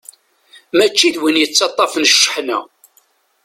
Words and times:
Mačči 0.77 1.09
d 1.13 1.15
win 1.21 1.37
yettaṭṭafen 1.41 2.09
ccḥani. 2.13 2.59